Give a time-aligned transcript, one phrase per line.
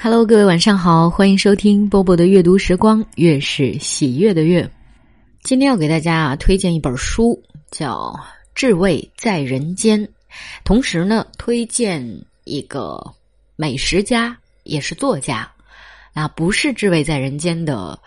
[0.00, 4.70] Hello，各位晚上好，欢迎收听波波的阅读时光，月是喜悦的月。
[5.42, 8.14] 今天要给大家啊推荐一本书，叫
[8.54, 10.00] 《至味在人间》，
[10.62, 12.00] 同时呢推荐
[12.44, 13.12] 一个
[13.56, 15.50] 美食家，也是作家，
[16.14, 17.98] 那不是《至味在人间》的。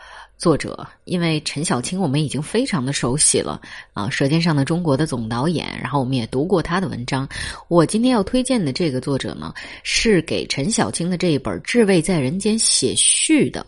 [0.42, 3.62] 作者，因为陈小青我们已经非常的熟悉了
[3.94, 7.30] 啊，《舌尖上的中国》的总导演，然后我们也读过他的文章。
[7.68, 13.64] 我今天要推荐的这个作者呢，是给陈小青的这一本《至味在人间》写序的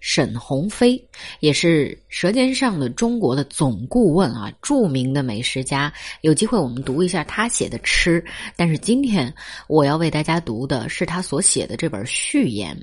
[0.00, 1.00] 沈鸿飞，
[1.38, 5.92] 也是《舌尖上的中国》的总顾问啊，著名的美食家。
[6.22, 8.24] 有机会我们读一下他写的吃，
[8.56, 9.32] 但是今天
[9.68, 12.76] 我要为大家读的是他所写的这本序言。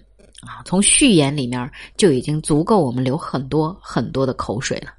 [0.45, 4.93] 啊，从序言里面就已经足够我们流很多很多的口水了。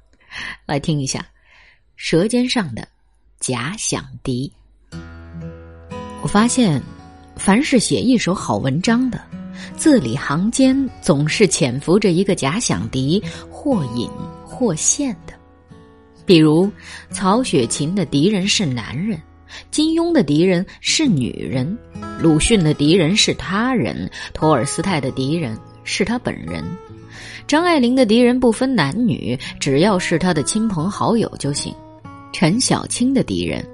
[0.65, 1.19] 来听一下，
[1.95, 2.87] 《舌尖上的
[3.39, 4.51] 假想敌》。
[6.21, 6.81] 我发现，
[7.35, 9.21] 凡是写一首好文章的，
[9.77, 14.09] 字里行间总是潜伏着一个假想敌，或隐
[14.45, 15.33] 或现的。
[16.25, 16.69] 比如，
[17.11, 19.21] 曹雪芹的敌人是男人。
[19.69, 21.77] 金庸的敌人是女人，
[22.21, 26.63] 鲁迅的敌人是他人，托尔斯泰的敌人是他本人，
[27.45, 31.73] 张爱玲的敌人不分男女，只要是他的亲朋好友就行。
[32.31, 33.65] 陈小青的敌人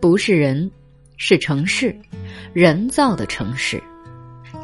[0.00, 0.70] 不是人，
[1.16, 1.94] 是城市，
[2.52, 3.82] 人造的城市，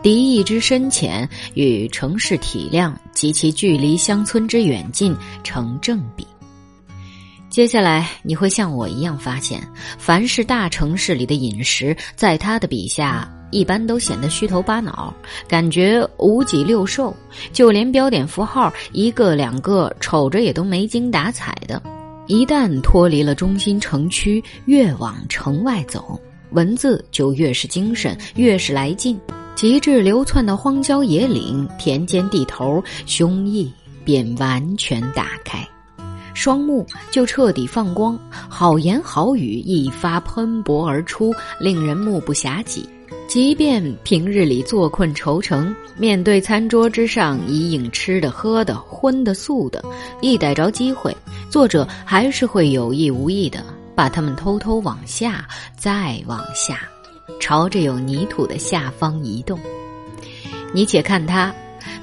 [0.02, 6.26] 敌意之深浅与城市体量及其距离乡村之远近成正比。
[7.58, 9.60] 接下来你会像我一样发现，
[9.98, 15.12] 凡是大城市里的饮食，在他的笔下一般都显得虚头巴脑，
[15.48, 17.12] 感觉五脊六兽，
[17.52, 21.82] 就连标点符号一个两个，瞅着也都没精打采的。
[22.28, 26.16] 一旦脱离了中心城区，越往城外走，
[26.52, 29.18] 文字就越是精神，越是来劲，
[29.56, 33.68] 极致流窜的荒郊野岭、田间地头，胸臆
[34.04, 35.68] 便完全打开。
[36.38, 42.80] 双目就彻底放光，好言好语一发喷薄而出，令人目不暇接。
[43.26, 49.84] 即便平日里坐困愁城，面对餐桌之上一应吃的、喝的、荤的、素的，
[50.20, 51.14] 一逮着机会，
[51.50, 53.58] 作者还是会有意无意的
[53.96, 55.44] 把它们偷偷往下，
[55.76, 56.78] 再往下，
[57.40, 59.58] 朝着有泥土的下方移动。
[60.72, 61.52] 你且看他。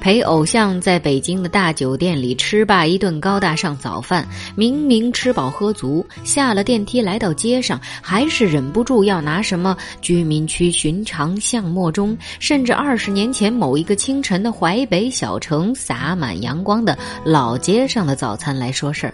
[0.05, 4.23] 陪偶像在北京的大酒店里吃罢一顿高大上早饭，
[4.55, 19.13] 明明吃饱喝足，下了电梯来到街上，还是忍不住要拿什么居民区寻常巷陌中，甚至二十年前某一个清晨的淮北小城洒满阳光的老街上的早餐来说事儿，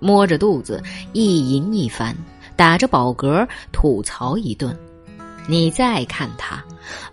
[0.00, 0.82] 摸着肚子
[1.14, 2.14] 一吟一番，
[2.54, 4.76] 打着饱嗝吐槽一顿。
[5.48, 6.62] 你再看他，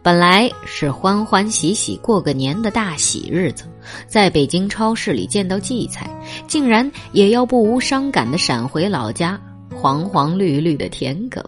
[0.02, 3.66] 本来是欢欢喜喜过个年的大喜日子，
[4.08, 6.10] 在北京超市里见到荠菜，
[6.48, 9.40] 竟然也要不无伤感的闪回老家
[9.74, 11.44] 黄黄绿绿的田埂，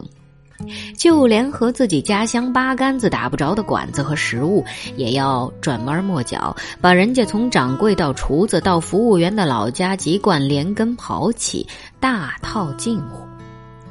[0.97, 4.63] 就连和自己家乡八竿子打不着的馆子和食物，
[4.95, 11.67] 也要转弯抹角，把人家从掌柜到厨子到服务员的老家籍贯连根刨起，
[11.99, 13.25] 大套近乎。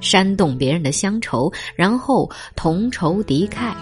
[0.00, 3.72] 煽动别人的乡愁，然后同仇敌忾，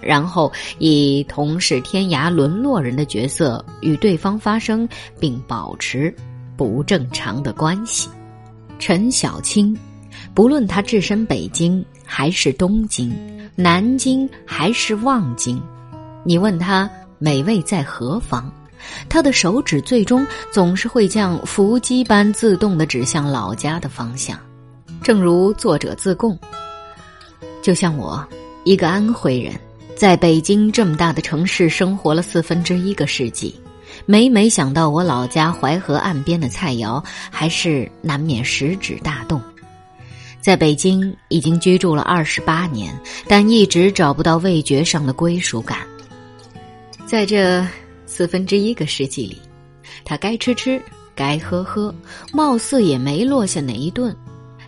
[0.00, 4.88] 然后以同是天涯沦落人的角色与对方发生
[5.18, 6.14] 并保持
[6.56, 8.08] 不正常的关系。
[8.78, 9.76] 陈小青，
[10.34, 13.14] 不论他置身北京还是东京、
[13.54, 15.60] 南京还是望京，
[16.24, 18.50] 你问他美味在何方，
[19.08, 24.38] 他的手指最终总是会像伏击般自动的指向老家的方向。
[25.02, 26.38] 正如作者自贡，
[27.62, 28.26] 就像我，
[28.64, 29.54] 一个安徽人，
[30.00, 33.54] 在北京这么大的城市生活了四分之一个世纪，
[34.06, 39.38] 每每想到我老家淮河岸边的菜肴，还是难免食指大动。
[40.40, 45.80] 在北京已经居住了二十八年，但一直找不到味觉上的归属感。
[47.04, 47.62] 在这
[48.06, 49.38] 四分之一个世纪里，
[50.02, 50.80] 他该吃吃，
[51.14, 51.94] 该喝喝，
[52.32, 54.16] 貌似也没落下哪一顿。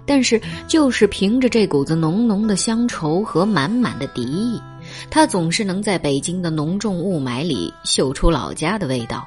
[0.04, 0.38] 但是，
[0.68, 4.60] 就是凭着这股子浓浓的乡愁和满满的敌意，
[5.10, 9.26] 他总是能在北京的浓重雾霾里嗅出老家的味道，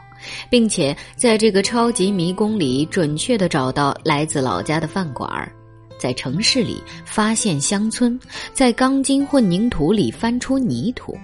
[0.49, 5.51] 并且在这个超级迷宫里准确的找到来自老家的饭馆儿，
[5.97, 8.19] 在城市里发现乡村，
[8.53, 11.15] 在钢筋混凝土里翻出泥土。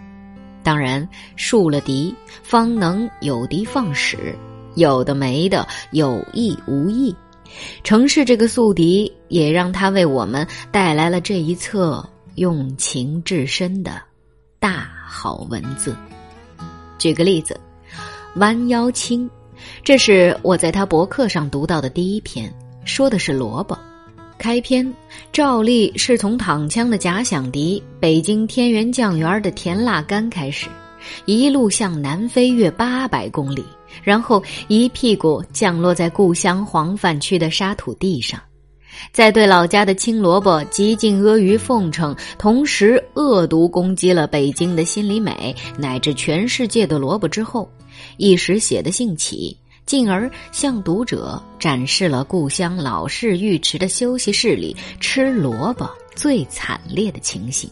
[0.63, 4.35] 当然，树了敌，方能有敌放矢，
[4.75, 7.15] 有的没的，有意无意。
[7.83, 14.01] 城市这个宿敌，也让他为我们带来了这一册用情至深的
[14.61, 15.97] 大好文字。
[16.99, 17.59] 举个例子，
[18.35, 19.27] 弯腰青，
[19.83, 22.53] 这是我在他博客上读到的第一篇，
[22.85, 23.75] 说的是萝卜。
[24.37, 24.93] 开篇
[25.33, 30.67] 照例是从躺枪的假想敌北京天元酱园的甜辣干开始，
[31.25, 33.65] 一路向南飞越八百公里，
[34.03, 38.39] 然后一屁股降落在故乡黄泛区的沙土地上，
[39.11, 47.69] 在对老家的青萝卜极尽阿谀奉承，同时恶毒攻击了北京的心里美乃至全世界的萝卜之后，
[48.17, 49.57] 一时写的兴起。
[49.83, 57.69] 进而向读者展示了故乡老式浴池的休息室里吃萝卜最惨烈的情形。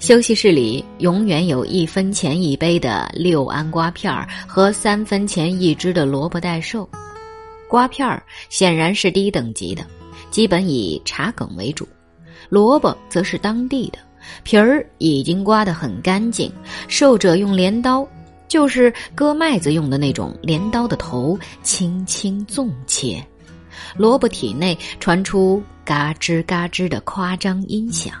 [0.00, 6.88] 休息室里永远有一分钱一杯的六安瓜片儿和三分钱一只的萝卜代寿。
[7.68, 9.86] 瓜片儿显然是低等级的，
[10.34, 11.84] 基本以茶梗为主；
[12.48, 14.00] 萝卜则是当地的，
[14.42, 16.52] 皮儿已经刮得很干净，
[16.88, 18.04] 受者用镰刀。
[18.48, 23.24] 就是割麦子用的那种镰刀的头，轻轻纵切，
[23.96, 28.14] 萝卜体内传出嘎吱嘎吱的夸张音响。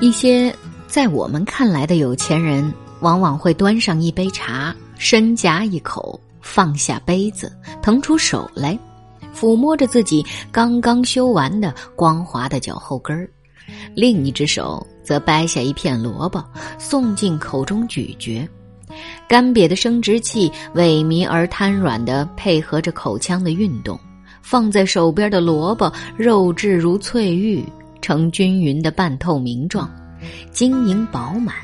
[0.00, 0.50] 一些
[0.86, 8.78] 在我们看来的有钱人，往往会端上一杯茶，深夹一口，放下杯子，腾出手来，
[9.38, 13.30] 抚摸着自己刚刚修完的光滑的脚后跟儿，
[13.94, 16.44] 另一只手则掰下一片萝卜，
[16.78, 18.48] 送进口中咀嚼。
[19.28, 23.98] 干瘪的生殖器萎靡而瘫软的配合着口腔的运动，
[24.42, 27.64] 放在手边的萝卜肉质如翠玉，
[28.00, 29.88] 呈均匀的半透明状，
[30.50, 31.54] 晶莹饱满，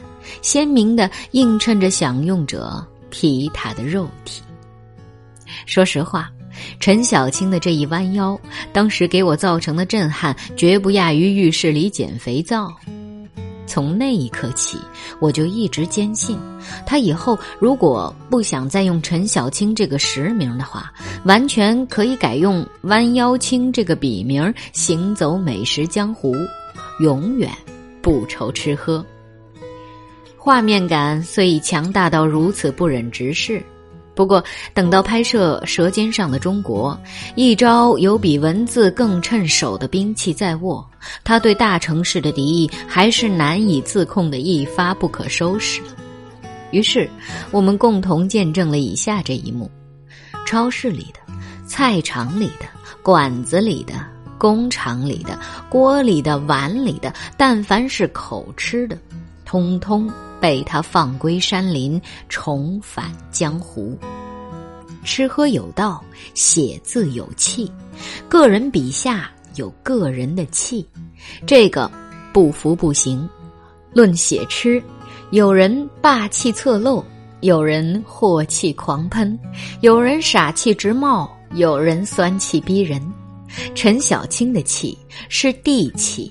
[0.43, 4.43] 鲜明的映衬着享用者皮塔的肉体。
[5.67, 6.31] 说实话，
[6.81, 8.39] 陈小青的这一弯腰，
[8.73, 12.73] 当时给我造成的震撼，绝不亚于浴室里捡肥皂。
[13.67, 14.79] 从那一刻起，
[15.21, 16.39] 我就一直坚信，
[16.87, 20.93] 他以后如果不想再用陈小青这个实名的话，
[21.25, 26.37] 完全可以改用弯腰青这个笔名，行走美食江湖，
[27.01, 27.51] 永远
[28.03, 29.05] 不愁吃喝。
[30.37, 33.65] 画面感虽已强大到如此不忍直视。
[34.15, 36.99] 不过，等到拍摄《舌尖上的中国》，
[37.35, 40.89] 一招有比文字更趁手的兵器在握，
[41.25, 45.83] 他对大城市的敌意还是难以自控的一发不可收拾。
[46.71, 47.11] 于是，
[47.51, 49.71] 我们共同见证了以下这一幕：
[50.47, 51.21] 超市里的、
[51.67, 52.67] 菜场里的、
[53.03, 53.95] 馆子里的、
[54.39, 55.39] 工厂里的、
[55.69, 58.97] 锅里的、碗里的，但凡是口吃的，
[59.45, 60.11] 通通。
[60.45, 61.99] 被他放归山林，
[62.29, 63.99] 重返江湖。
[65.03, 66.05] 吃喝有道，
[66.35, 67.73] 写字有气，
[68.29, 70.87] 个人笔下有个人的气，
[71.47, 71.91] 这个
[72.31, 73.27] 不服不行。
[73.91, 74.83] 论写吃，
[75.31, 77.03] 有人霸气侧漏，
[77.41, 79.39] 有人祸气狂喷，
[79.81, 83.01] 有人傻气直冒，有人酸气逼人。
[83.75, 84.99] 陈小青的气
[85.31, 86.31] 是地气，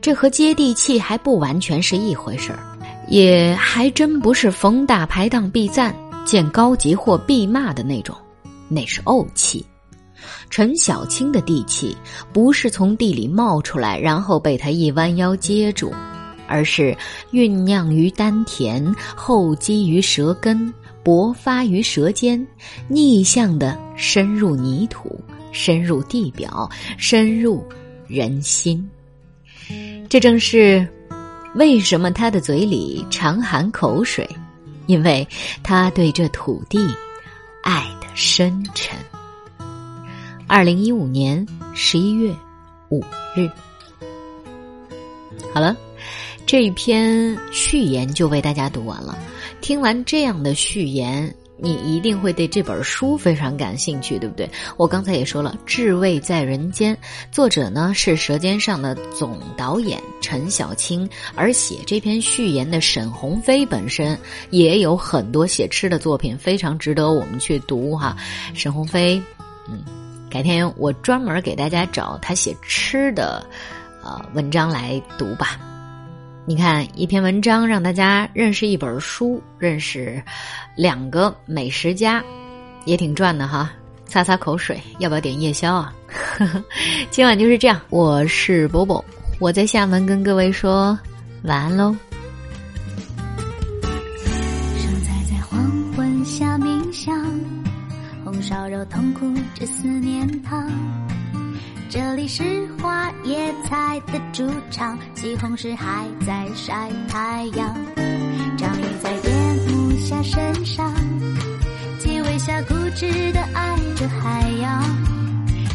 [0.00, 2.73] 这和接地气还不完全是一回事儿。
[3.08, 8.16] 也还真不是逢大排档必赞、见高级货必骂的那种，
[8.68, 9.64] 那是怄气。
[10.48, 11.96] 陈小青的地气
[12.32, 15.92] 不是从地里冒出来，然后被他一弯腰接住，
[16.46, 16.96] 而是
[17.30, 20.72] 酝酿于丹田，厚积于舌根，
[21.04, 22.46] 勃发于舌尖，
[22.88, 25.20] 逆向的深入泥土，
[25.52, 27.62] 深入地表，深入
[28.06, 28.88] 人心。
[30.08, 30.86] 这正是。
[31.54, 34.28] 为什么他的嘴里常含口水？
[34.86, 35.26] 因为
[35.62, 36.78] 他对这土地
[37.62, 38.98] 爱的深沉。
[40.46, 42.34] 二零一五年十一月
[42.90, 43.02] 五
[43.34, 43.48] 日，
[45.54, 45.74] 好了，
[46.44, 49.16] 这一篇序言就为大家读完了。
[49.60, 51.34] 听完这样的序言。
[51.64, 54.46] 你一定会对这本书非常感兴趣，对不对？
[54.76, 56.94] 我刚才也说了，《至味在人间》，
[57.32, 64.16] 作者呢是《舌尖上的》总导演陈小青，而写这篇序言的沈鸿飞本身
[64.50, 68.14] 也有很多写吃的作品，非常值得我们去读哈。
[68.52, 69.20] 沈鸿飞，
[69.66, 69.82] 嗯，
[70.30, 73.42] 改天我专门给大家找他写吃的，
[74.02, 75.58] 呃，文章来读吧。
[76.46, 80.22] 你看一篇文章，让大家认识一本书，认识
[80.76, 82.22] 两个美食家，
[82.84, 83.72] 也挺赚的哈。
[84.06, 85.94] 擦擦口水，要不要点夜宵啊？
[87.10, 89.02] 今晚就是这样，我是波波，
[89.40, 90.96] 我在厦门跟各位说
[91.44, 91.96] 晚安喽。
[94.76, 95.58] 生在在黄
[95.96, 97.18] 昏下冥想，
[98.22, 100.70] 红烧肉痛苦着思念汤。
[101.94, 102.42] 这里是
[102.82, 107.72] 花野菜的主场，西红柿还在晒太阳，
[108.58, 108.68] 长
[109.00, 109.30] 在夜
[109.68, 110.92] 幕下身上，
[112.00, 114.82] 鸡尾下固执的爱着海洋，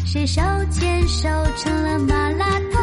[0.04, 2.79] 谁手牵手成了麻辣烫。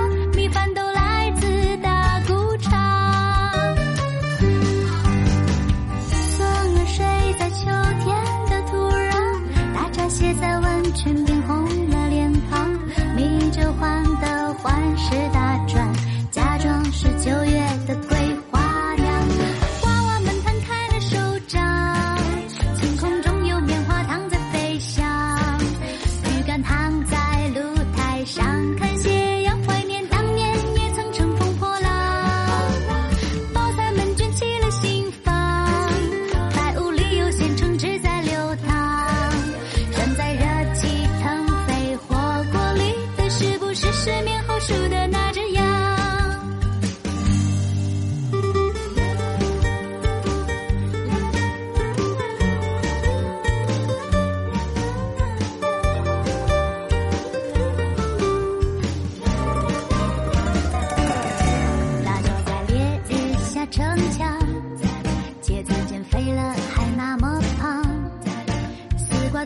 [17.00, 17.37] 十九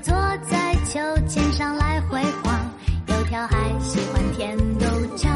[0.01, 0.13] 坐
[0.49, 2.59] 在秋千上来回晃，
[3.07, 5.29] 油条还喜欢甜豆浆，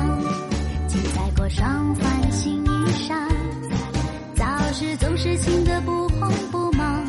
[0.87, 2.69] 青菜过双换新衣
[3.07, 3.15] 裳，
[4.35, 4.43] 早
[4.73, 7.05] 市总是清的不慌不忙，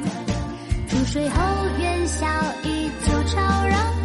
[0.87, 1.37] 出水后
[1.79, 2.27] 元宵
[2.63, 3.96] 依旧吵嚷。